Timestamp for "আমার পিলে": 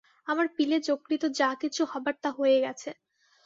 0.27-0.77